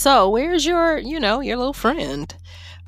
[0.00, 2.34] So, where's your, you know, your little friend?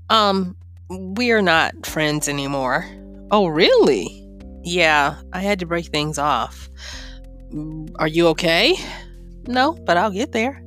[0.09, 0.57] Um,
[0.89, 2.87] we're not friends anymore.
[3.30, 4.27] Oh, really?
[4.62, 6.70] Yeah, I had to break things off.
[7.97, 8.77] Are you okay?
[9.47, 10.64] No, but I'll get there.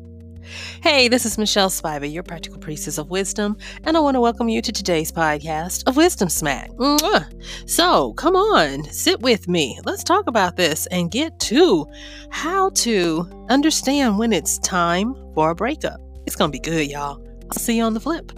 [0.84, 4.48] Hey, this is Michelle Spiva, your practical priestess of wisdom, and I want to welcome
[4.48, 6.70] you to today's podcast of Wisdom Smack.
[6.74, 7.26] Mwah.
[7.68, 9.80] So, come on, sit with me.
[9.84, 11.88] Let's talk about this and get to
[12.30, 16.05] how to understand when it's time for a breakup.
[16.26, 17.24] It's going to be good, y'all.
[17.52, 18.32] I'll see you on the flip.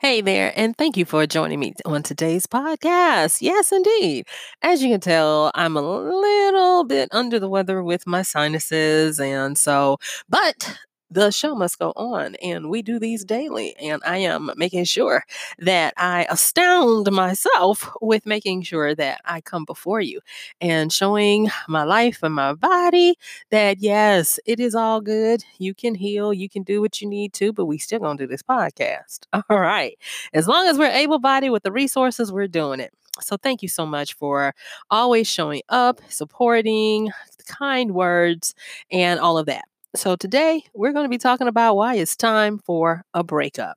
[0.00, 3.42] Hey there, and thank you for joining me on today's podcast.
[3.42, 4.26] Yes, indeed.
[4.62, 9.58] As you can tell, I'm a little bit under the weather with my sinuses, and
[9.58, 10.78] so, but
[11.10, 13.74] the show must go on, and we do these daily.
[13.78, 15.24] And I am making sure
[15.58, 20.20] that I astound myself with making sure that I come before you
[20.60, 23.16] and showing my life and my body
[23.50, 25.44] that yes, it is all good.
[25.58, 28.26] You can heal, you can do what you need to, but we still gonna do
[28.26, 29.20] this podcast.
[29.50, 29.98] All right.
[30.32, 32.92] As long as we're able bodied with the resources, we're doing it.
[33.20, 34.54] So thank you so much for
[34.90, 37.10] always showing up, supporting,
[37.46, 38.54] kind words,
[38.90, 39.64] and all of that.
[39.96, 43.76] So today we're going to be talking about why it's time for a breakup.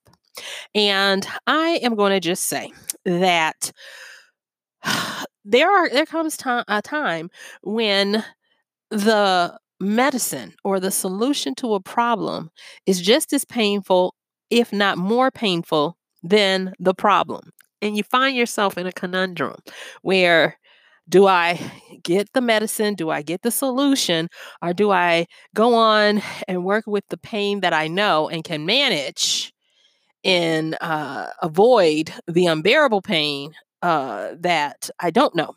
[0.76, 2.72] And I am going to just say
[3.06, 3.72] that
[5.46, 6.38] there are there comes
[6.68, 7.30] a time
[7.64, 8.24] when
[8.90, 12.50] the medicine or the solution to a problem
[12.86, 14.16] is just as painful
[14.50, 17.50] if not more painful than the problem
[17.82, 19.56] and you find yourself in a conundrum
[20.04, 20.58] where
[21.10, 21.60] do I
[22.04, 22.96] get the medicine?
[22.96, 24.30] Do I get the solution?
[24.62, 28.66] Or do I go on and work with the pain that I know and can
[28.66, 29.54] manage
[30.24, 35.56] and uh, avoid the unbearable pain uh, that I don't know?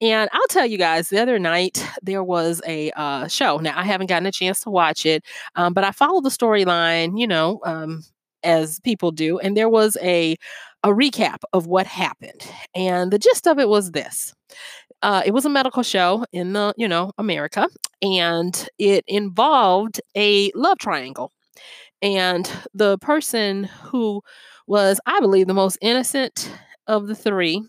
[0.00, 3.58] And I'll tell you guys, the other night there was a uh, show.
[3.58, 5.24] Now, I haven't gotten a chance to watch it,
[5.54, 8.02] um, but I followed the storyline, you know, um,
[8.44, 9.38] as people do.
[9.38, 10.36] And there was a,
[10.82, 12.42] a recap of what happened.
[12.74, 14.34] And the gist of it was this
[15.02, 17.68] uh, it was a medical show in the, you know, America,
[18.00, 21.32] and it involved a love triangle.
[22.00, 24.22] And the person who
[24.66, 26.50] was, I believe, the most innocent
[26.86, 27.62] of the three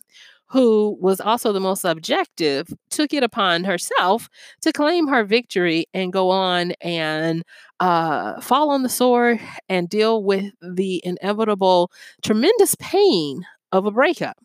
[0.54, 4.30] who was also the most objective, took it upon herself
[4.62, 7.44] to claim her victory and go on and
[7.80, 11.92] uh, fall on the sword and deal with the inevitable
[12.22, 14.38] tremendous pain of a breakup.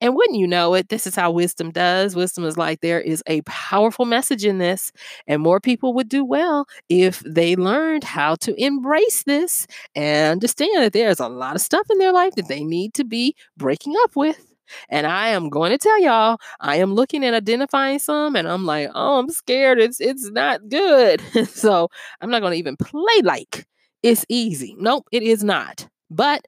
[0.00, 2.16] And wouldn't you know it, this is how wisdom does.
[2.16, 4.92] Wisdom is like there is a powerful message in this,
[5.26, 10.82] and more people would do well if they learned how to embrace this and understand
[10.82, 13.94] that there's a lot of stuff in their life that they need to be breaking
[14.04, 14.49] up with.
[14.88, 18.66] And I am going to tell y'all, I am looking and identifying some, and I'm
[18.66, 19.78] like, oh, I'm scared.
[19.80, 21.20] It's it's not good.
[21.48, 21.88] so
[22.20, 23.66] I'm not going to even play like
[24.02, 24.76] it's easy.
[24.78, 25.88] Nope, it is not.
[26.10, 26.44] But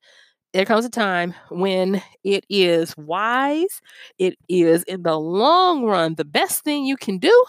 [0.53, 3.81] there comes a time when it is wise,
[4.19, 7.45] it is in the long run the best thing you can do,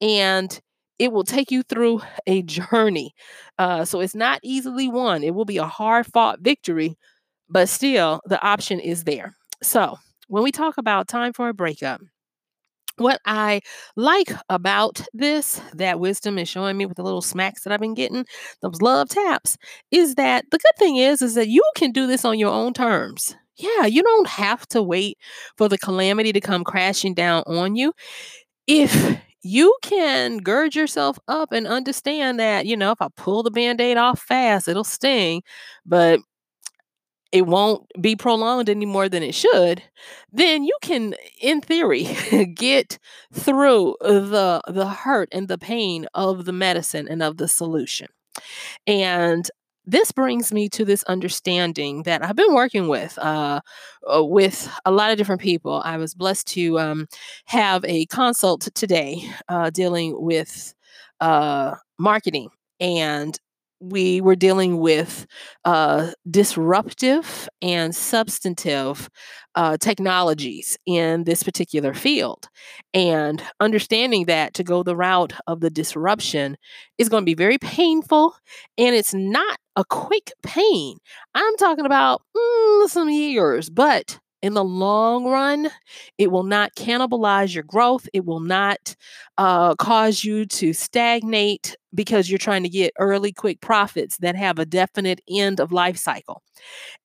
[0.00, 0.60] and
[0.98, 3.14] it will take you through a journey.
[3.58, 5.22] Uh, so it's not easily won.
[5.22, 6.96] It will be a hard fought victory,
[7.50, 9.37] but still the option is there.
[9.62, 9.96] So
[10.28, 12.00] when we talk about time for a breakup,
[12.96, 13.60] what I
[13.96, 17.94] like about this, that wisdom is showing me with the little smacks that I've been
[17.94, 18.26] getting,
[18.60, 19.56] those love taps,
[19.92, 22.72] is that the good thing is, is that you can do this on your own
[22.74, 23.36] terms.
[23.56, 25.18] Yeah, you don't have to wait
[25.56, 27.92] for the calamity to come crashing down on you.
[28.66, 33.50] If you can gird yourself up and understand that, you know, if I pull the
[33.50, 35.42] band aid off fast, it'll sting.
[35.86, 36.20] But
[37.32, 39.82] it won't be prolonged any more than it should,
[40.32, 42.04] then you can, in theory,
[42.54, 42.98] get
[43.32, 48.08] through the the hurt and the pain of the medicine and of the solution.
[48.86, 49.50] And
[49.86, 53.60] this brings me to this understanding that I've been working with uh,
[54.12, 55.82] uh, with a lot of different people.
[55.84, 57.06] I was blessed to um,
[57.46, 60.74] have a consult today uh, dealing with
[61.20, 63.38] uh, marketing and
[63.80, 65.26] we were dealing with
[65.64, 69.08] uh, disruptive and substantive
[69.54, 72.48] uh, technologies in this particular field.
[72.94, 76.56] And understanding that to go the route of the disruption
[76.98, 78.34] is going to be very painful
[78.76, 80.98] and it's not a quick pain.
[81.34, 85.68] I'm talking about mm, some years, but in the long run,
[86.16, 88.08] it will not cannibalize your growth.
[88.12, 88.94] It will not
[89.36, 94.58] uh, cause you to stagnate because you're trying to get early, quick profits that have
[94.58, 96.42] a definite end of life cycle.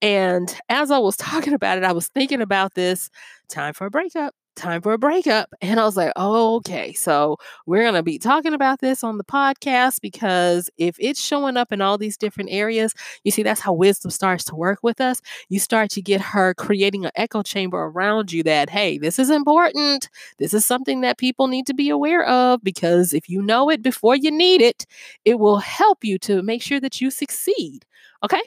[0.02, 3.10] And as I was talking about it, I was thinking about this
[3.50, 5.54] time for a breakup time for a breakup.
[5.62, 6.94] And I was like, oh, okay.
[6.94, 11.58] So we're going to be talking about this on the podcast because if it's showing
[11.58, 15.02] up in all these different areas, you see, that's how wisdom starts to work with
[15.02, 15.22] us.
[15.50, 19.30] You start to get her creating an echo chamber around you that, hey, this is
[19.30, 20.10] important.
[20.38, 23.82] This is something that people need to be aware of because if you know it
[23.82, 24.86] before you need it,
[25.26, 27.86] it will help you to make sure that you succeed.
[28.24, 28.42] Okay.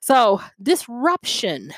[0.00, 1.72] So disruption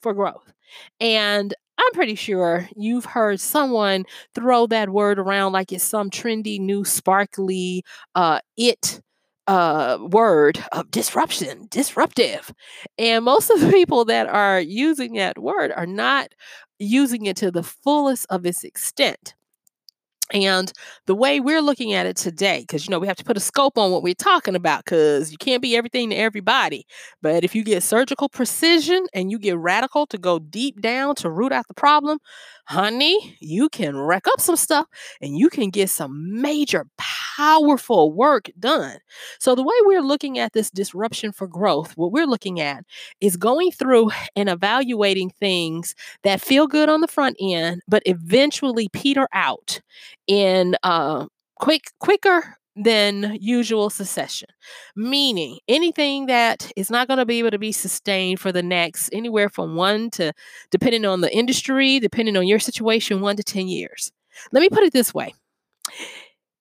[0.00, 0.52] for growth.
[1.00, 6.58] And I'm pretty sure you've heard someone throw that word around like it's some trendy
[6.60, 7.84] new sparkly
[8.14, 9.00] uh it
[9.46, 12.52] uh word of disruption, disruptive.
[12.98, 16.28] And most of the people that are using that word are not
[16.78, 19.35] using it to the fullest of its extent.
[20.32, 20.72] And
[21.06, 23.40] the way we're looking at it today, because you know we have to put a
[23.40, 26.84] scope on what we're talking about, because you can't be everything to everybody.
[27.22, 31.30] But if you get surgical precision and you get radical to go deep down to
[31.30, 32.18] root out the problem,
[32.66, 34.86] honey, you can wreck up some stuff
[35.20, 38.98] and you can get some major powerful work done.
[39.38, 42.84] So, the way we're looking at this disruption for growth, what we're looking at
[43.20, 45.94] is going through and evaluating things
[46.24, 49.80] that feel good on the front end, but eventually peter out
[50.26, 51.26] in uh,
[51.56, 54.48] quick, quicker than usual succession,
[54.94, 59.08] meaning anything that is not going to be able to be sustained for the next
[59.12, 60.32] anywhere from one to,
[60.70, 64.12] depending on the industry, depending on your situation, one to 10 years.
[64.52, 65.32] Let me put it this way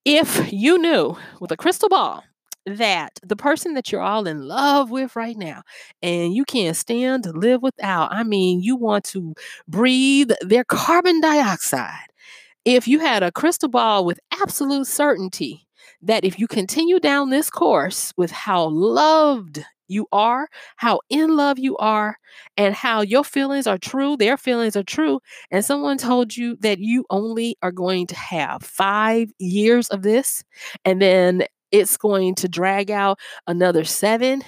[0.05, 2.23] if you knew with a crystal ball
[2.65, 5.61] that the person that you're all in love with right now
[6.01, 9.33] and you can't stand to live without, I mean, you want to
[9.67, 12.07] breathe their carbon dioxide.
[12.65, 15.67] If you had a crystal ball with absolute certainty
[16.01, 20.47] that if you continue down this course with how loved you are,
[20.77, 22.17] how in love you are,
[22.57, 25.19] and how your feelings are true, their feelings are true,
[25.51, 30.43] and someone told you that you only are going to have five years of this,
[30.83, 34.41] and then it's going to drag out another seven.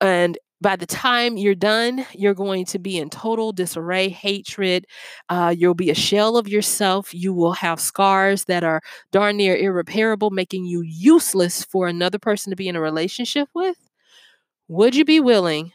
[0.00, 4.86] And by the time you're done, you're going to be in total disarray, hatred.
[5.28, 7.12] Uh, you'll be a shell of yourself.
[7.12, 8.80] You will have scars that are
[9.12, 13.76] darn near irreparable, making you useless for another person to be in a relationship with.
[14.68, 15.72] Would you be willing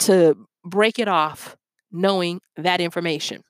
[0.00, 1.56] to break it off
[1.92, 3.42] knowing that information?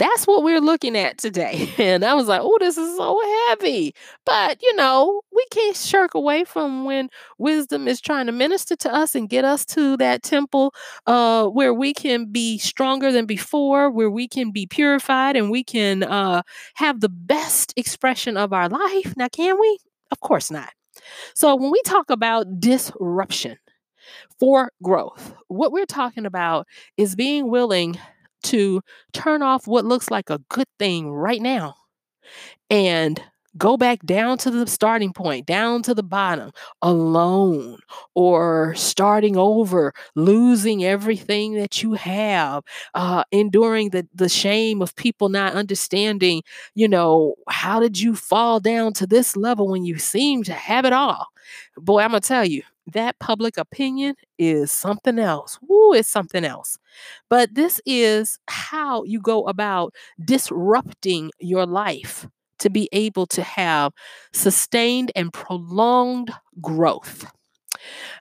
[0.00, 1.70] That's what we're looking at today.
[1.78, 3.94] And I was like, oh, this is so heavy.
[4.26, 8.94] But, you know, we can't shirk away from when wisdom is trying to minister to
[8.94, 10.74] us and get us to that temple
[11.06, 15.62] uh, where we can be stronger than before, where we can be purified and we
[15.64, 16.42] can uh,
[16.76, 19.14] have the best expression of our life.
[19.16, 19.78] Now, can we?
[20.12, 20.70] Of course not.
[21.34, 23.58] So, when we talk about disruption
[24.38, 27.98] for growth, what we're talking about is being willing
[28.44, 28.82] to
[29.12, 31.74] turn off what looks like a good thing right now
[32.68, 33.22] and
[33.58, 37.78] go back down to the starting point, down to the bottom, alone,
[38.14, 42.62] or starting over, losing everything that you have,
[42.94, 46.42] uh, enduring the, the shame of people not understanding,
[46.76, 50.84] you know, how did you fall down to this level when you seem to have
[50.84, 51.26] it all?
[51.76, 55.58] Boy, I'm going to tell you, that public opinion is something else.
[55.62, 56.78] Woo, it's something else.
[57.28, 59.94] But this is how you go about
[60.24, 62.26] disrupting your life
[62.60, 63.92] to be able to have
[64.32, 66.30] sustained and prolonged
[66.60, 67.26] growth.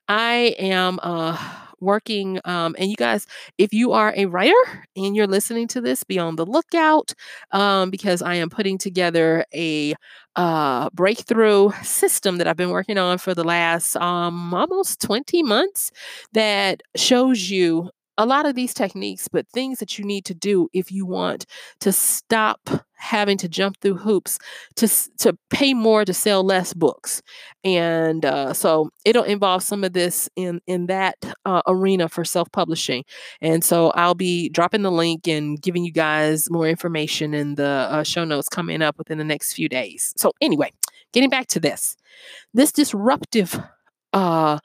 [0.07, 1.37] I am uh,
[1.81, 2.39] working.
[2.45, 3.25] Um, and you guys,
[3.57, 4.53] if you are a writer
[4.95, 7.13] and you're listening to this, be on the lookout
[7.51, 9.95] um, because I am putting together a
[10.35, 15.91] uh, breakthrough system that I've been working on for the last um, almost 20 months
[16.33, 17.89] that shows you
[18.19, 21.45] a lot of these techniques, but things that you need to do if you want
[21.79, 22.59] to stop
[22.95, 24.37] having to jump through hoops
[24.75, 27.21] to to pay more to sell less books,
[27.63, 32.51] and uh, so it'll involve some of this in in that uh, arena for self
[32.51, 33.05] publishing.
[33.41, 37.87] And so I'll be dropping the link and giving you guys more information in the
[37.89, 40.13] uh, show notes coming up within the next few days.
[40.17, 40.71] So anyway,
[41.13, 41.95] getting back to this,
[42.53, 43.57] this disruptive
[44.11, 44.57] uh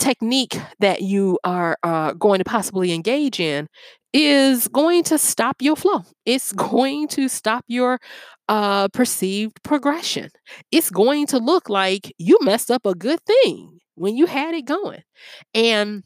[0.00, 3.68] technique that you are uh, going to possibly engage in
[4.12, 6.02] is going to stop your flow.
[6.26, 7.98] It's going to stop your
[8.48, 10.30] uh, perceived progression.
[10.72, 14.64] It's going to look like you messed up a good thing when you had it
[14.64, 15.02] going.
[15.54, 16.02] And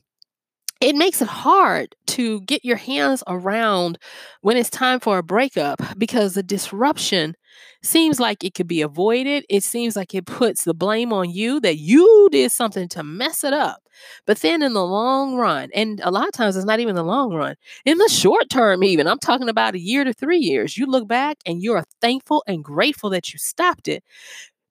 [0.81, 3.99] it makes it hard to get your hands around
[4.43, 7.35] when it's time for a breakup because the disruption
[7.83, 9.45] seems like it could be avoided.
[9.49, 13.45] It seems like it puts the blame on you that you did something to mess
[13.45, 13.79] it up.
[14.27, 17.05] But then in the long run, and a lot of times it's not even the
[17.05, 20.77] long run, in the short term, even, I'm talking about a year to three years,
[20.77, 24.03] you look back and you're thankful and grateful that you stopped it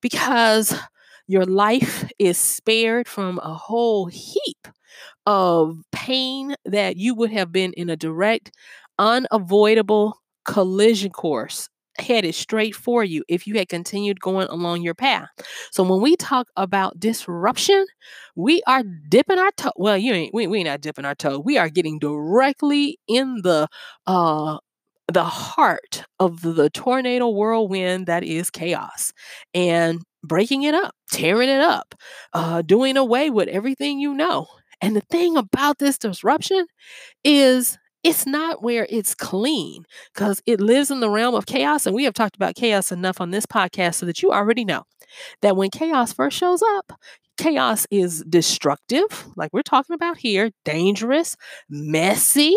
[0.02, 0.76] because
[1.28, 4.68] your life is spared from a whole heap
[5.26, 8.52] of pain that you would have been in a direct,
[9.00, 11.70] unavoidable collision course
[12.00, 15.30] headed straight for you if you had continued going along your path.
[15.72, 17.86] So when we talk about disruption,
[18.36, 19.72] we are dipping our toe.
[19.76, 21.40] Well, you ain't we, we ain't not dipping our toe.
[21.40, 23.68] We are getting directly in the
[24.08, 24.58] uh
[25.12, 29.12] the heart of the tornado whirlwind that is chaos
[29.54, 31.94] and breaking it up, tearing it up,
[32.34, 34.48] uh, doing away with everything you know.
[34.82, 36.66] And the thing about this disruption
[37.24, 41.86] is it's not where it's clean because it lives in the realm of chaos.
[41.86, 44.84] And we have talked about chaos enough on this podcast so that you already know
[45.42, 46.94] that when chaos first shows up,
[47.38, 51.36] chaos is destructive, like we're talking about here, dangerous,
[51.70, 52.56] messy.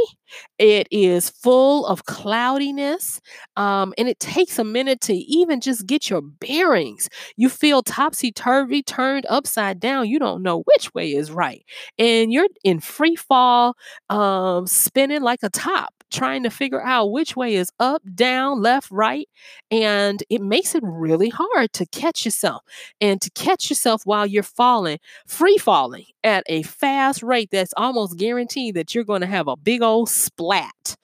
[0.59, 3.21] It is full of cloudiness.
[3.56, 7.09] Um, and it takes a minute to even just get your bearings.
[7.37, 10.09] You feel topsy turvy, turned upside down.
[10.09, 11.64] You don't know which way is right.
[11.99, 13.76] And you're in free fall,
[14.11, 18.91] um, spinning like a top trying to figure out which way is up, down, left,
[18.91, 19.29] right.
[19.71, 22.63] And it makes it really hard to catch yourself
[23.01, 28.19] and to catch yourself while you're falling, free falling at a fast rate that's almost
[28.19, 30.97] guaranteed that you're going to have a big old splat.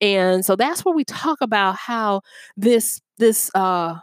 [0.00, 2.22] And so that's where we talk about how
[2.56, 3.96] this this uh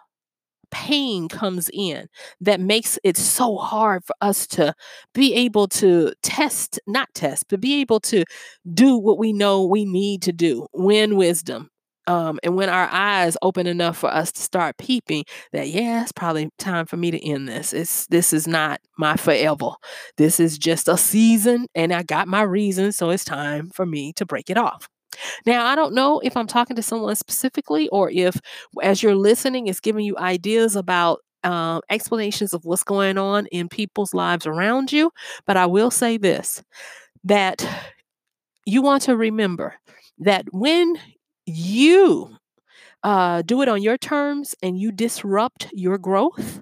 [0.76, 2.08] pain comes in
[2.42, 4.74] that makes it so hard for us to
[5.14, 8.26] be able to test, not test, but be able to
[8.74, 11.70] do what we know we need to do, win wisdom.
[12.08, 16.12] Um, and when our eyes open enough for us to start peeping that yeah it's
[16.12, 19.72] probably time for me to end this it's this is not my forever
[20.18, 24.14] this is just a season and i got my reasons so it's time for me
[24.14, 24.88] to break it off
[25.46, 28.40] now, I don't know if I'm talking to someone specifically or if,
[28.82, 33.70] as you're listening, it's giving you ideas about um, explanations of what's going on in
[33.70, 35.12] people's lives around you.
[35.46, 36.64] But I will say this
[37.24, 37.66] that
[38.66, 39.76] you want to remember
[40.20, 40.96] that when
[41.46, 42.36] you
[43.04, 46.62] uh, do it on your terms and you disrupt your growth,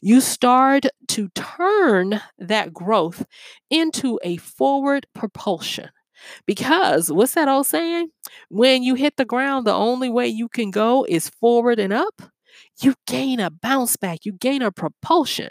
[0.00, 3.26] you start to turn that growth
[3.70, 5.90] into a forward propulsion.
[6.46, 8.08] Because what's that old saying?
[8.50, 12.22] When you hit the ground, the only way you can go is forward and up.
[12.82, 15.50] You gain a bounce back, you gain a propulsion.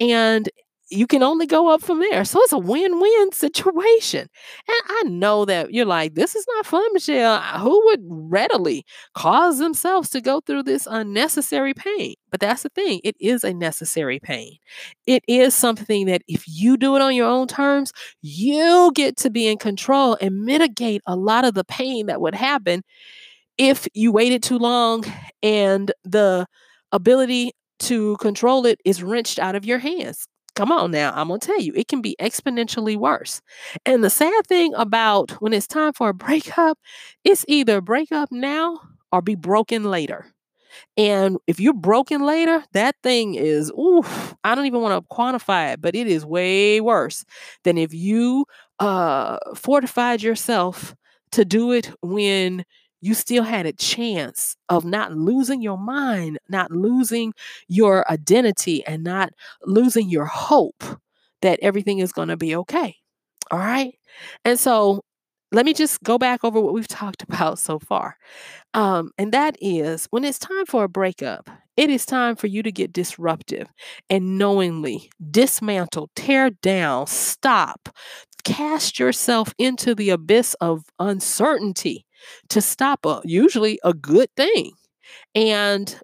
[0.00, 0.48] And
[0.90, 2.24] you can only go up from there.
[2.24, 4.20] So it's a win win situation.
[4.68, 7.40] And I know that you're like, this is not fun, Michelle.
[7.58, 12.14] Who would readily cause themselves to go through this unnecessary pain?
[12.30, 14.56] But that's the thing, it is a necessary pain.
[15.06, 19.30] It is something that if you do it on your own terms, you get to
[19.30, 22.82] be in control and mitigate a lot of the pain that would happen
[23.58, 25.04] if you waited too long
[25.42, 26.46] and the
[26.92, 30.26] ability to control it is wrenched out of your hands.
[30.56, 33.42] Come on now, I'm going to tell you, it can be exponentially worse.
[33.84, 36.78] And the sad thing about when it's time for a breakup,
[37.24, 38.80] it's either break up now
[39.12, 40.26] or be broken later.
[40.96, 45.74] And if you're broken later, that thing is, oof, I don't even want to quantify
[45.74, 47.24] it, but it is way worse
[47.64, 48.46] than if you
[48.80, 50.94] uh, fortified yourself
[51.32, 52.64] to do it when
[53.06, 57.32] you still had a chance of not losing your mind, not losing
[57.68, 59.32] your identity, and not
[59.64, 60.82] losing your hope
[61.42, 62.96] that everything is going to be okay.
[63.50, 63.94] All right.
[64.44, 65.02] And so
[65.52, 68.16] let me just go back over what we've talked about so far.
[68.74, 72.62] Um, and that is when it's time for a breakup, it is time for you
[72.62, 73.68] to get disruptive
[74.10, 77.90] and knowingly dismantle, tear down, stop,
[78.44, 82.05] cast yourself into the abyss of uncertainty
[82.50, 84.72] to stop a usually a good thing.
[85.34, 85.98] And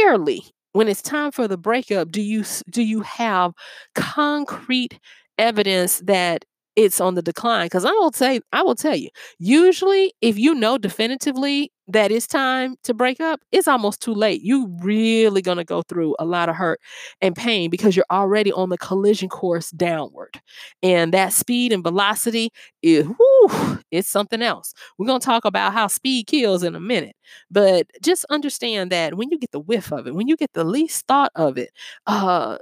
[0.00, 3.52] rarely when it's time for the breakup do you do you have
[3.94, 4.98] concrete
[5.38, 6.44] evidence that
[6.76, 7.66] it's on the decline?
[7.66, 9.08] Because i will say i will tell you
[9.38, 14.42] usually if you know definitively that it's time to break up it's almost too late.
[14.42, 16.80] You really going to go through a lot of hurt
[17.20, 20.40] and pain because you're already on the collision course downward.
[20.82, 22.50] And that speed and velocity
[22.84, 23.06] eh, is
[23.48, 27.16] whew, it's something else we're going to talk about how speed kills in a minute
[27.50, 30.64] but just understand that when you get the whiff of it, when you get the
[30.64, 31.70] least thought of it,
[32.06, 32.56] uh,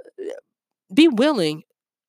[0.93, 1.63] be willing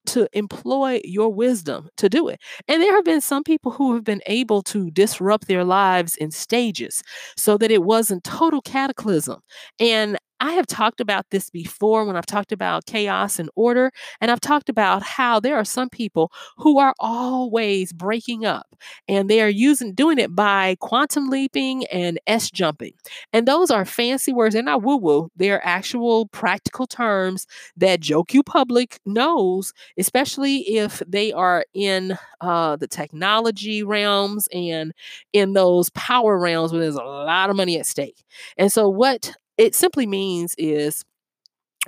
[0.06, 2.40] to employ your wisdom to do it.
[2.66, 6.30] And there have been some people who have been able to disrupt their lives in
[6.30, 7.02] stages
[7.36, 9.40] so that it wasn't total cataclysm.
[9.78, 13.92] And I have talked about this before when I've talked about chaos and order.
[14.20, 18.66] And I've talked about how there are some people who are always breaking up
[19.06, 22.92] and they are using doing it by quantum leaping and S jumping.
[23.32, 24.54] And those are fancy words.
[24.54, 25.30] They're not woo-woo.
[25.36, 32.86] They're actual practical terms that Joe Public knows especially if they are in uh, the
[32.88, 34.92] technology realms and
[35.32, 38.24] in those power realms where there's a lot of money at stake.
[38.56, 41.04] And so, what it simply means is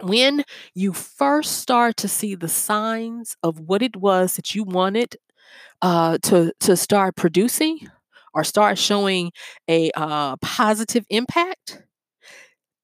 [0.03, 5.17] when you first start to see the signs of what it was that you wanted
[5.81, 7.79] uh, to to start producing
[8.35, 9.33] or start showing
[9.69, 11.83] a uh, positive impact,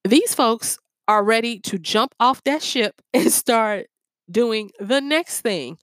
[0.03, 0.77] these folks
[1.07, 3.87] are ready to jump off that ship and start
[4.31, 5.77] doing the next thing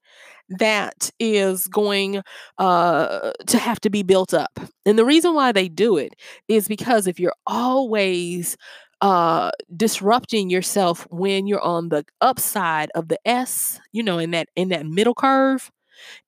[0.48, 2.22] that is going
[2.58, 4.58] uh, to have to be built up.
[4.84, 6.14] And the reason why they do it
[6.48, 8.56] is because if you're always
[9.02, 14.48] uh disrupting yourself when you're on the upside of the S, you know, in that
[14.56, 15.70] in that middle curve,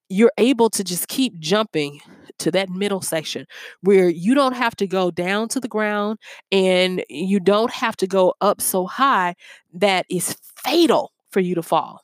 [0.08, 2.00] you're able to just keep jumping
[2.38, 3.46] to that middle section
[3.82, 6.18] where you don't have to go down to the ground
[6.52, 9.34] and you don't have to go up so high
[9.74, 12.00] that is fatal for you to fall.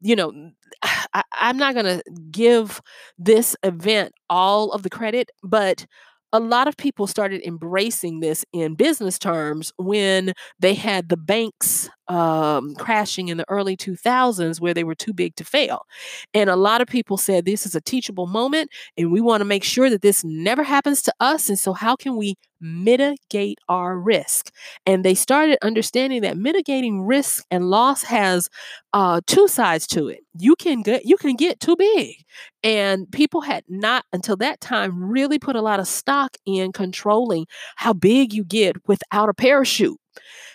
[0.00, 0.50] You know,
[1.14, 2.80] I, I'm not going to give
[3.18, 5.86] this event all of the credit, but
[6.32, 11.90] a lot of people started embracing this in business terms when they had the banks
[12.08, 15.86] um, crashing in the early 2000s where they were too big to fail.
[16.34, 19.44] And a lot of people said this is a teachable moment and we want to
[19.44, 21.48] make sure that this never happens to us.
[21.48, 24.52] And so, how can we mitigate our risk?
[24.86, 28.48] And they started understanding that mitigating risk and loss has
[28.92, 30.20] uh, two sides to it.
[30.38, 32.16] You can get you can get too big,
[32.62, 37.46] and people had not until that time really put a lot of stock in controlling
[37.76, 39.98] how big you get without a parachute.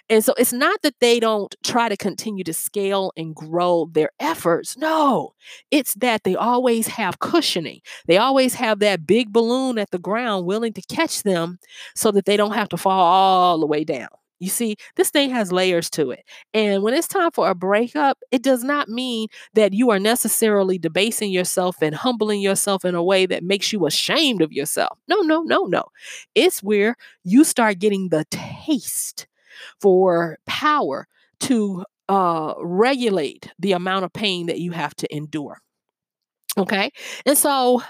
[0.09, 4.11] And so it's not that they don't try to continue to scale and grow their
[4.19, 4.77] efforts.
[4.77, 5.33] No,
[5.71, 7.81] it's that they always have cushioning.
[8.07, 11.57] They always have that big balloon at the ground willing to catch them
[11.95, 14.09] so that they don't have to fall all the way down.
[14.39, 16.23] You see, this thing has layers to it.
[16.53, 20.77] And when it's time for a breakup, it does not mean that you are necessarily
[20.77, 24.99] debasing yourself and humbling yourself in a way that makes you ashamed of yourself.
[25.07, 25.85] No, no, no, no.
[26.35, 29.25] It's where you start getting the taste
[29.81, 31.07] for power
[31.41, 35.59] to uh, regulate the amount of pain that you have to endure.
[36.57, 36.91] Okay.
[37.25, 37.81] And so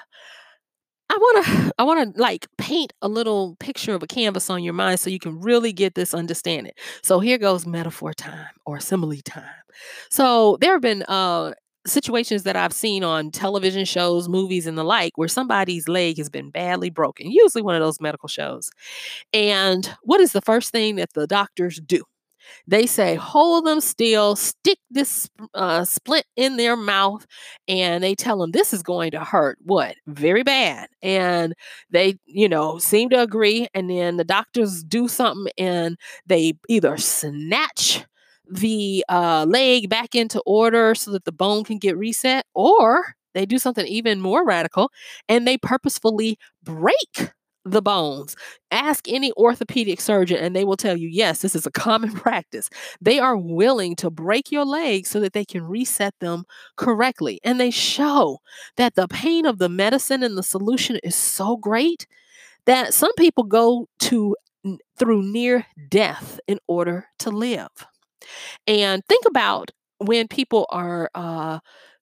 [1.10, 4.64] I want to I want to like paint a little picture of a canvas on
[4.64, 6.74] your mind so you can really get this understanding.
[7.04, 9.44] So here goes metaphor time or simile time.
[10.10, 11.54] So there have been uh
[11.86, 16.30] situations that I've seen on television shows, movies and the like where somebody's leg has
[16.30, 18.70] been badly broken, usually one of those medical shows.
[19.34, 22.04] And what is the first thing that the doctors do?
[22.68, 27.26] They say, hold them still, stick this uh, splint in their mouth,
[27.68, 29.58] and they tell them this is going to hurt.
[29.64, 29.96] What?
[30.08, 30.90] Very bad.
[31.02, 31.54] And
[31.90, 33.68] they, you know, seem to agree.
[33.74, 38.06] And then the doctors do something and they either snatch
[38.50, 43.46] the uh, leg back into order so that the bone can get reset, or they
[43.46, 44.92] do something even more radical
[45.28, 47.32] and they purposefully break
[47.66, 48.36] the bones.
[48.72, 52.70] Ask any orthopedic surgeon, and they will tell you, yes, this is a common practice.
[53.02, 56.44] They are willing to break your legs so that they can reset them
[56.78, 57.40] correctly.
[57.44, 58.40] And they show
[58.78, 62.06] that the pain of the medicine and the solution is so great
[62.66, 64.36] that some people go to
[64.98, 67.70] through near death in order to live.
[68.68, 71.60] And think about when people are uh,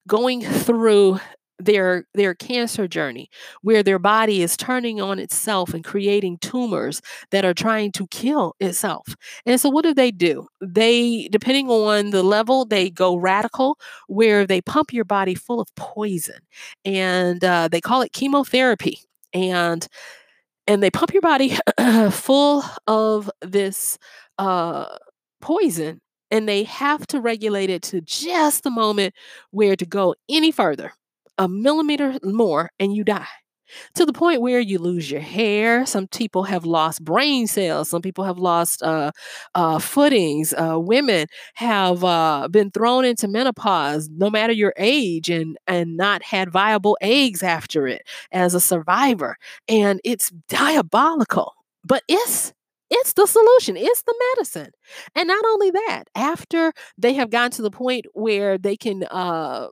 [0.07, 1.19] going through
[1.59, 3.29] their their cancer journey
[3.61, 8.55] where their body is turning on itself and creating tumors that are trying to kill
[8.59, 9.15] itself.
[9.45, 10.47] And so what do they do?
[10.61, 15.73] They depending on the level they go radical where they pump your body full of
[15.75, 16.39] poison
[16.83, 18.99] and uh, they call it chemotherapy.
[19.33, 19.87] And
[20.67, 21.57] and they pump your body
[22.11, 23.97] full of this
[24.37, 24.97] uh,
[25.41, 26.01] poison
[26.33, 29.13] and they have to regulate it to just the moment
[29.51, 30.91] where to go any further
[31.37, 33.27] a millimeter more and you die
[33.95, 35.85] to the point where you lose your hair.
[35.85, 37.89] Some people have lost brain cells.
[37.89, 39.11] Some people have lost uh,
[39.55, 40.53] uh, footings.
[40.53, 46.23] Uh, women have uh, been thrown into menopause, no matter your age, and and not
[46.23, 49.37] had viable eggs after it as a survivor.
[49.67, 52.53] And it's diabolical, but it's
[52.93, 53.75] it's the solution.
[53.77, 54.71] It's the medicine.
[55.15, 59.67] And not only that, after they have gotten to the point where they can uh,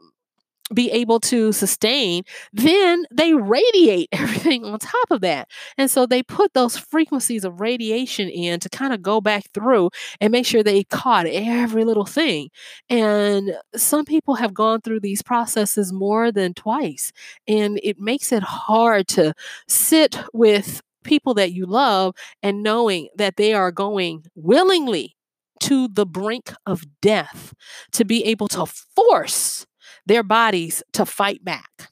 [0.73, 5.49] be able to sustain, then they radiate everything on top of that.
[5.77, 9.89] And so they put those frequencies of radiation in to kind of go back through
[10.19, 12.49] and make sure they caught every little thing.
[12.89, 17.12] And some people have gone through these processes more than twice.
[17.47, 19.34] And it makes it hard to
[19.67, 25.15] sit with people that you love and knowing that they are going willingly
[25.61, 27.53] to the brink of death
[27.91, 29.65] to be able to force
[30.05, 31.91] their bodies to fight back.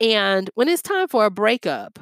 [0.00, 1.98] And when it's time for a breakup,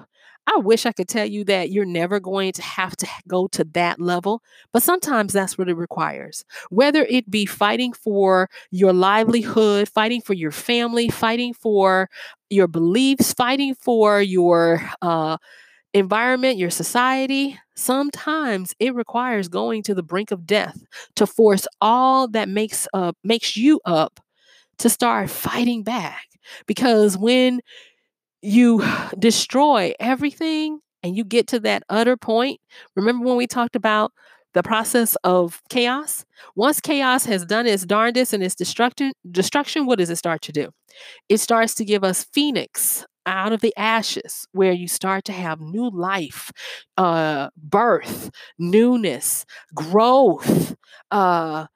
[0.47, 3.65] I wish I could tell you that you're never going to have to go to
[3.75, 6.43] that level, but sometimes that's what it requires.
[6.71, 12.09] Whether it be fighting for your livelihood, fighting for your family, fighting for
[12.49, 15.37] your beliefs, fighting for your uh,
[15.95, 20.79] environment, your society, sometimes it requires going to the brink of death
[21.17, 24.21] to force all that makes up makes you up
[24.79, 26.25] to start fighting back.
[26.67, 27.61] Because when
[28.43, 28.85] you
[29.19, 32.61] destroy everything and you get to that utter point,
[32.97, 34.13] remember when we talked about
[34.55, 36.25] the process of chaos?
[36.57, 40.53] Once chaos has done its darndest and its destruction, destruction, what does it start to
[40.53, 40.71] do?
[41.29, 45.61] It starts to give us phoenix out of the ashes where you start to have
[45.61, 46.51] new life,
[46.97, 50.75] uh, birth, newness, growth,
[51.13, 51.67] uh,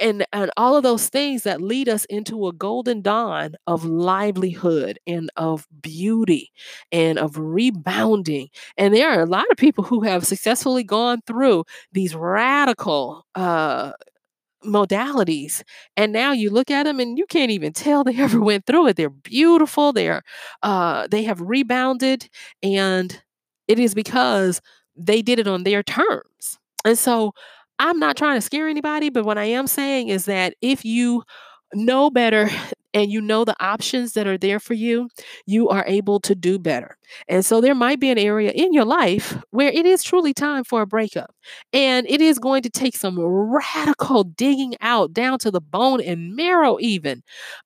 [0.00, 4.98] and and all of those things that lead us into a golden dawn of livelihood
[5.06, 6.50] and of beauty
[6.92, 8.48] and of rebounding.
[8.76, 13.92] And there are a lot of people who have successfully gone through these radical uh
[14.64, 15.62] modalities
[15.96, 18.86] and now you look at them and you can't even tell they ever went through
[18.86, 20.22] it they're beautiful they're
[20.62, 22.28] uh they have rebounded
[22.62, 23.22] and
[23.68, 24.60] it is because
[24.96, 27.32] they did it on their terms and so
[27.78, 31.22] I'm not trying to scare anybody, but what I am saying is that if you
[31.72, 32.50] know better
[32.92, 35.08] and you know the options that are there for you,
[35.46, 36.96] you are able to do better.
[37.28, 40.64] And so there might be an area in your life where it is truly time
[40.64, 41.34] for a breakup.
[41.72, 46.34] And it is going to take some radical digging out down to the bone and
[46.34, 47.22] marrow, even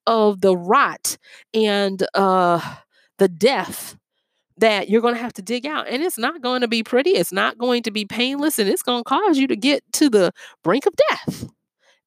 [0.06, 1.16] of the rot
[1.52, 2.76] and uh,
[3.18, 3.96] the death
[4.56, 5.88] that you're going to have to dig out.
[5.88, 8.82] And it's not going to be pretty, it's not going to be painless, and it's
[8.82, 10.32] going to cause you to get to the
[10.62, 11.48] brink of death.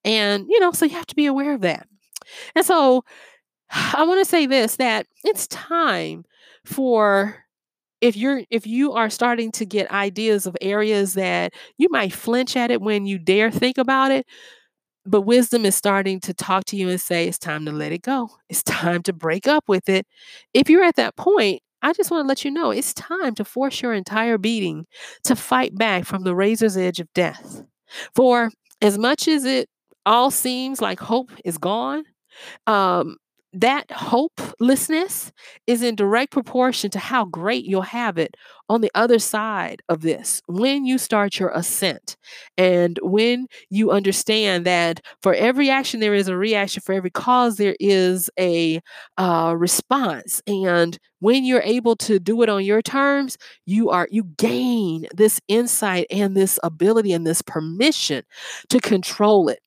[0.04, 1.88] And, you know, so you have to be aware of that.
[2.56, 3.04] And so
[3.72, 6.26] I want to say this that it's time
[6.66, 7.38] for
[8.02, 12.56] if you're if you are starting to get ideas of areas that you might flinch
[12.56, 14.26] at it when you dare think about it
[15.06, 18.02] but wisdom is starting to talk to you and say it's time to let it
[18.02, 20.06] go it's time to break up with it
[20.54, 23.46] if you're at that point I just want to let you know it's time to
[23.46, 24.86] force your entire being
[25.26, 27.62] to fight back from the razor's edge of death.
[28.16, 28.50] For
[28.82, 29.70] as much as it
[30.06, 32.04] all seems like hope is gone,
[32.68, 33.18] um,
[33.54, 35.32] that hopelessness
[35.66, 38.36] is in direct proportion to how great you'll have it
[38.70, 40.42] on the other side of this.
[40.48, 42.18] When you start your ascent
[42.58, 47.56] and when you understand that for every action there is a reaction for every cause
[47.56, 48.82] there is a
[49.18, 50.42] uh, response.
[50.46, 55.40] And when you're able to do it on your terms you are you gain this
[55.48, 58.24] insight and this ability and this permission
[58.70, 59.60] to control it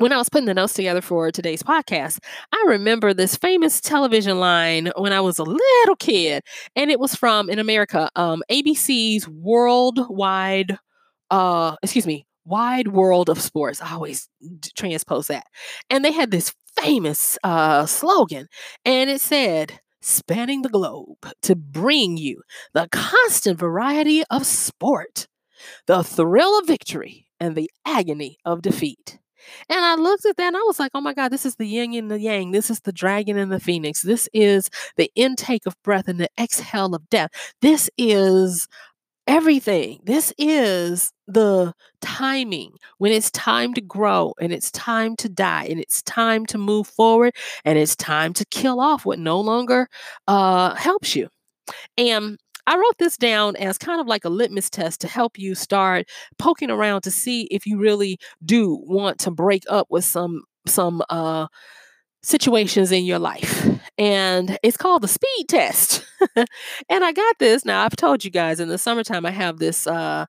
[0.00, 2.20] when I was putting the notes together for today's podcast,
[2.54, 6.42] I remember this famous television line when I was a little kid,
[6.74, 10.78] and it was from in America, um, ABC's Worldwide,
[11.30, 13.82] uh, excuse me, Wide World of Sports.
[13.82, 14.26] I always
[14.74, 15.44] transpose that,
[15.90, 18.48] and they had this famous uh, slogan,
[18.86, 22.40] and it said, "Spanning the globe to bring you
[22.72, 25.28] the constant variety of sport,
[25.86, 29.19] the thrill of victory, and the agony of defeat."
[29.68, 31.66] And I looked at that and I was like, oh my God, this is the
[31.66, 32.50] yin and the yang.
[32.50, 34.02] This is the dragon and the phoenix.
[34.02, 37.30] This is the intake of breath and the exhale of death.
[37.60, 38.68] This is
[39.26, 40.00] everything.
[40.04, 45.78] This is the timing when it's time to grow and it's time to die and
[45.80, 49.88] it's time to move forward and it's time to kill off what no longer
[50.26, 51.28] uh, helps you.
[51.96, 52.38] And
[52.70, 56.06] I wrote this down as kind of like a litmus test to help you start
[56.38, 61.02] poking around to see if you really do want to break up with some some
[61.10, 61.48] uh
[62.22, 63.66] situations in your life.
[63.98, 66.04] And it's called the speed test.
[66.36, 67.64] and I got this.
[67.64, 70.26] Now I've told you guys in the summertime I have this uh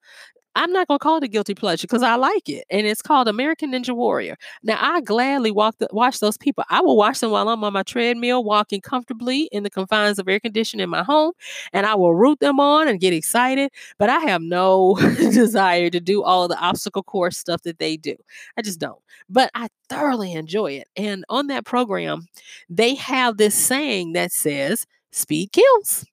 [0.56, 2.66] I'm not going to call it a guilty pleasure because I like it.
[2.70, 4.36] And it's called American Ninja Warrior.
[4.64, 6.64] Now, I gladly walk the, watch those people.
[6.70, 10.28] I will watch them while I'm on my treadmill, walking comfortably in the confines of
[10.28, 11.32] air conditioning in my home.
[11.74, 13.72] And I will root them on and get excited.
[13.98, 18.16] But I have no desire to do all the obstacle course stuff that they do.
[18.58, 19.00] I just don't.
[19.30, 20.88] But I thoroughly enjoy it.
[20.98, 22.28] And on that program,
[22.70, 26.06] they have this saying that says, speed kills.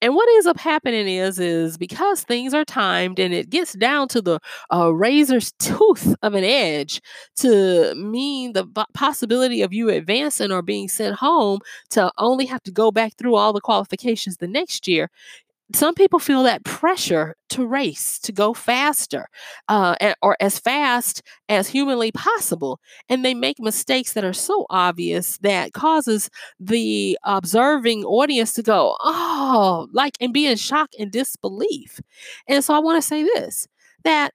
[0.00, 4.08] And what ends up happening is, is because things are timed and it gets down
[4.08, 4.40] to the
[4.72, 7.00] uh, razor's tooth of an edge
[7.36, 11.60] to mean the possibility of you advancing or being sent home
[11.90, 15.10] to only have to go back through all the qualifications the next year
[15.74, 19.28] some people feel that pressure to race, to go faster,
[19.68, 25.38] uh, or as fast as humanly possible, and they make mistakes that are so obvious
[25.38, 32.00] that causes the observing audience to go, "Oh," like and be in shock and disbelief.
[32.48, 33.66] And so, I want to say this:
[34.04, 34.32] that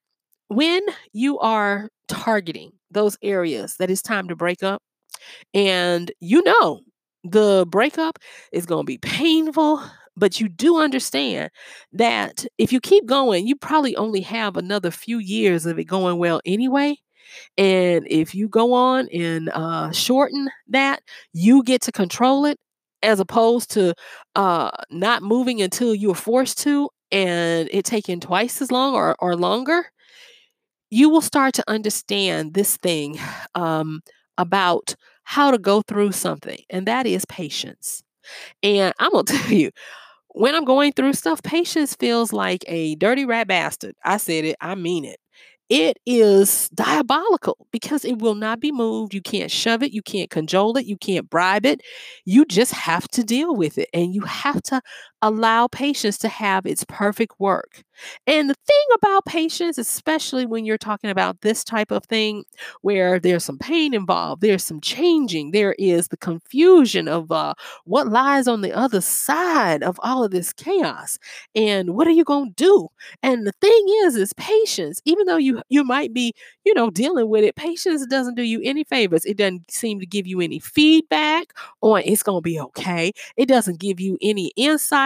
[0.49, 0.81] when
[1.13, 4.81] you are targeting those areas that it's time to break up,
[5.53, 6.81] and you know
[7.23, 8.19] the breakup
[8.53, 9.81] is going to be painful
[10.17, 11.49] but you do understand
[11.93, 16.17] that if you keep going, you probably only have another few years of it going
[16.17, 16.97] well anyway.
[17.57, 21.01] And if you go on and uh, shorten that,
[21.33, 22.59] you get to control it
[23.03, 23.93] as opposed to
[24.35, 29.35] uh, not moving until you're forced to and it taking twice as long or, or
[29.35, 29.85] longer.
[30.89, 33.17] You will start to understand this thing
[33.55, 34.01] um,
[34.37, 38.03] about how to go through something, and that is patience.
[38.63, 39.71] And I'm going to tell you,
[40.29, 43.95] when I'm going through stuff, patience feels like a dirty rat bastard.
[44.03, 45.19] I said it, I mean it
[45.69, 49.13] it is diabolical because it will not be moved.
[49.13, 51.81] You can't shove it, you can't cajole it, you can't bribe it.
[52.25, 54.81] You just have to deal with it and you have to
[55.21, 57.83] allow patience to have its perfect work.
[58.25, 62.43] And the thing about patience, especially when you're talking about this type of thing
[62.81, 67.53] where there's some pain involved, there's some changing, there is the confusion of uh,
[67.85, 71.19] what lies on the other side of all of this chaos.
[71.55, 72.87] And what are you going to do?
[73.23, 76.33] And the thing is, is patience, even though you you might be,
[76.65, 77.55] you know, dealing with it.
[77.55, 79.25] Patience doesn't do you any favors.
[79.25, 83.11] It doesn't seem to give you any feedback on it's gonna be okay.
[83.37, 84.51] It doesn't give you any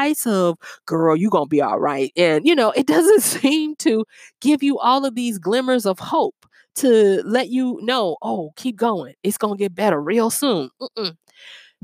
[0.06, 2.12] insights of girl, you're gonna be all right.
[2.18, 4.06] And you know, it doesn't seem to
[4.41, 6.36] give you all of these glimmers of hope
[6.76, 9.13] to let you know, oh, keep going.
[9.24, 10.70] It's gonna get better real soon.
[10.82, 11.15] Mm-mm.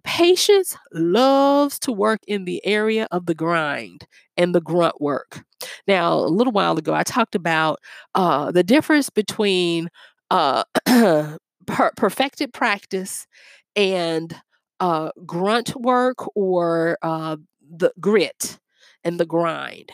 [0.04, 5.44] Patience loves to work in the area of the grind and the grunt work.
[5.88, 7.80] Now, a little while ago, I talked about
[8.16, 9.90] uh, the difference between
[10.32, 10.64] uh,
[11.68, 13.28] per- perfected practice
[13.76, 14.36] and
[14.80, 17.38] uh, grunt work or uh,
[17.72, 18.60] the grit
[19.04, 19.92] and the grind.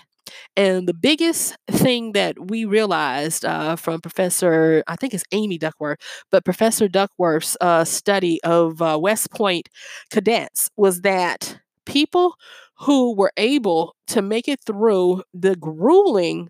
[0.56, 6.00] And the biggest thing that we realized uh, from Professor, I think it's Amy Duckworth,
[6.32, 9.70] but Professor Duckworth's uh, study of uh, West Point
[10.12, 12.36] cadets was that people
[12.80, 16.50] who were able to make it through the grueling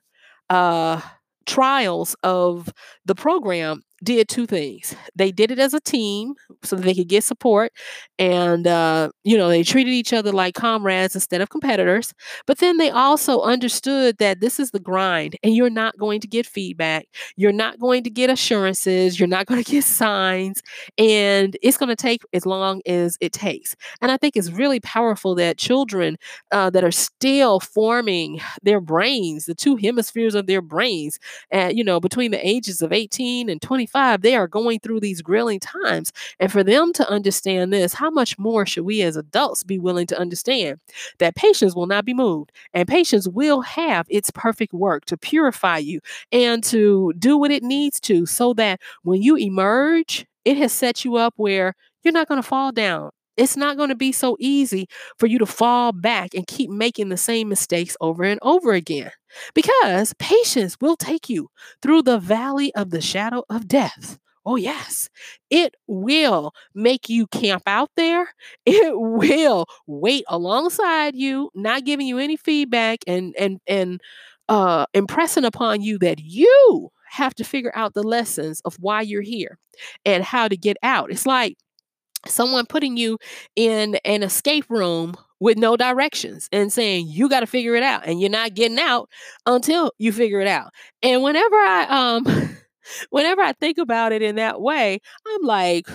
[0.49, 1.01] uh,
[1.45, 2.69] trials of
[3.05, 4.95] the program did two things.
[5.15, 7.71] They did it as a team so they could get support
[8.19, 12.13] and uh, you know they treated each other like comrades instead of competitors
[12.45, 16.27] but then they also understood that this is the grind and you're not going to
[16.27, 17.05] get feedback
[17.35, 20.61] you're not going to get assurances you're not going to get signs
[20.97, 24.79] and it's going to take as long as it takes and i think it's really
[24.79, 26.17] powerful that children
[26.51, 31.19] uh, that are still forming their brains the two hemispheres of their brains
[31.51, 33.86] at you know between the ages of 18 and 25
[34.21, 38.37] they are going through these grilling times and for them to understand this how much
[38.37, 40.79] more should we as adults be willing to understand
[41.19, 45.77] that patience will not be moved and patience will have its perfect work to purify
[45.77, 45.99] you
[46.31, 51.03] and to do what it needs to so that when you emerge, it has set
[51.03, 51.73] you up where
[52.03, 53.09] you're not going to fall down.
[53.37, 57.09] It's not going to be so easy for you to fall back and keep making
[57.09, 59.11] the same mistakes over and over again.
[59.53, 61.49] Because patience will take you
[61.81, 64.17] through the valley of the shadow of death
[64.49, 65.09] Oh, yes.
[65.49, 68.29] It will make you camp out there.
[68.65, 73.99] It will wait alongside you, not giving you any feedback and and and
[74.47, 79.21] uh impressing upon you that you have to figure out the lessons of why you're
[79.21, 79.57] here
[80.05, 81.11] and how to get out.
[81.11, 81.57] It's like
[82.25, 83.17] someone putting you
[83.55, 88.05] in an escape room with no directions and saying you got to figure it out
[88.05, 89.07] and you're not getting out
[89.45, 90.71] until you figure it out.
[91.03, 92.25] And whenever I um
[93.11, 95.87] whenever I think about it in that way, I'm like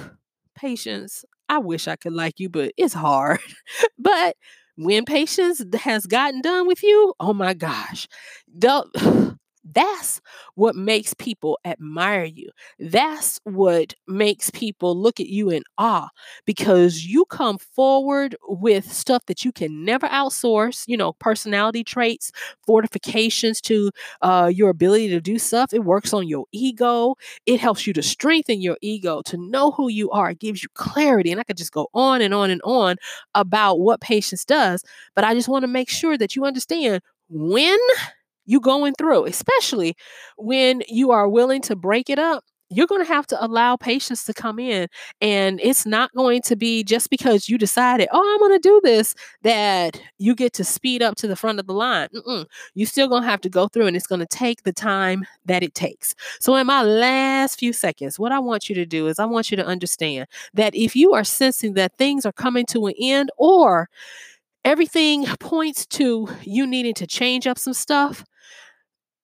[0.54, 1.24] patience.
[1.48, 3.40] I wish I could like you, but it's hard.
[3.98, 4.36] but
[4.76, 8.08] when patience has gotten done with you, oh my gosh.
[8.54, 9.31] The
[9.64, 10.20] that's
[10.54, 12.50] what makes people admire you.
[12.78, 16.08] That's what makes people look at you in awe
[16.46, 22.32] because you come forward with stuff that you can never outsource, you know, personality traits,
[22.66, 23.90] fortifications to
[24.22, 25.72] uh, your ability to do stuff.
[25.72, 27.14] It works on your ego.
[27.46, 30.30] It helps you to strengthen your ego, to know who you are.
[30.30, 31.30] It gives you clarity.
[31.30, 32.96] And I could just go on and on and on
[33.34, 34.82] about what patience does.
[35.14, 37.78] But I just want to make sure that you understand when
[38.46, 39.94] you going through, especially
[40.36, 42.44] when you are willing to break it up.
[42.74, 44.88] You're going to have to allow patience to come in.
[45.20, 48.80] And it's not going to be just because you decided, oh, I'm going to do
[48.82, 52.08] this, that you get to speed up to the front of the line.
[52.14, 52.46] Mm-mm.
[52.74, 55.26] You're still going to have to go through, and it's going to take the time
[55.44, 56.14] that it takes.
[56.40, 59.50] So, in my last few seconds, what I want you to do is I want
[59.50, 63.30] you to understand that if you are sensing that things are coming to an end
[63.36, 63.90] or
[64.64, 68.24] everything points to you needing to change up some stuff,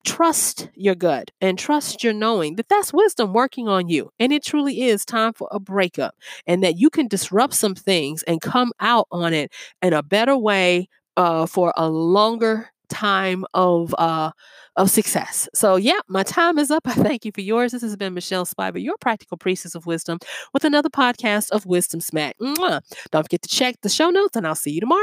[0.08, 4.10] trust your gut and trust your knowing that that's wisdom working on you.
[4.18, 6.14] And it truly is time for a breakup
[6.46, 10.36] and that you can disrupt some things and come out on it in a better
[10.36, 14.30] way uh, for a longer time of uh
[14.76, 15.46] of success.
[15.54, 16.82] So yeah, my time is up.
[16.86, 17.72] I thank you for yours.
[17.72, 20.18] This has been Michelle Spiva, your practical priestess of wisdom,
[20.54, 22.36] with another podcast of Wisdom Smack.
[22.40, 22.80] Mwah.
[23.10, 25.02] Don't forget to check the show notes, and I'll see you tomorrow.